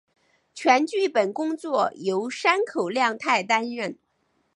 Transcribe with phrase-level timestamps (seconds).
[0.55, 3.99] 全剧本工作由山口亮太担任。